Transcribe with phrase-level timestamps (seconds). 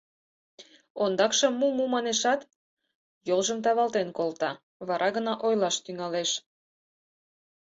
[1.03, 2.41] Ондакшым му-му манешат,
[3.27, 4.51] йолжым тавалтен колта,
[4.87, 6.31] вара гына ойлаш тӱҥалеш.